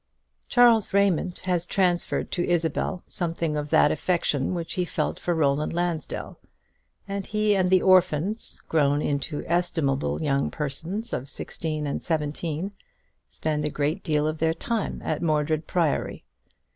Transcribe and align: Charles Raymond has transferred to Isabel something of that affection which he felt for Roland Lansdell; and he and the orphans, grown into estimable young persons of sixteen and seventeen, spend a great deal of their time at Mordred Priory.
Charles 0.49 0.95
Raymond 0.95 1.41
has 1.43 1.67
transferred 1.67 2.31
to 2.31 2.47
Isabel 2.49 3.03
something 3.07 3.55
of 3.55 3.69
that 3.69 3.91
affection 3.91 4.55
which 4.55 4.73
he 4.73 4.83
felt 4.83 5.19
for 5.19 5.35
Roland 5.35 5.73
Lansdell; 5.73 6.39
and 7.07 7.27
he 7.27 7.55
and 7.55 7.69
the 7.69 7.83
orphans, 7.83 8.61
grown 8.67 9.03
into 9.03 9.43
estimable 9.45 10.19
young 10.19 10.49
persons 10.49 11.13
of 11.13 11.29
sixteen 11.29 11.85
and 11.85 12.01
seventeen, 12.01 12.71
spend 13.29 13.63
a 13.63 13.69
great 13.69 14.03
deal 14.03 14.25
of 14.25 14.39
their 14.39 14.55
time 14.55 15.03
at 15.05 15.21
Mordred 15.21 15.67
Priory. 15.67 16.23